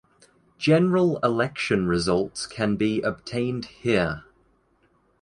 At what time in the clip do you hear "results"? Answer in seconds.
1.85-2.47